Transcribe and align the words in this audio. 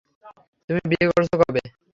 তুমি 0.69 0.81
বিয়ে 0.89 1.05
করছো 1.09 1.35
কবে? 1.41 1.61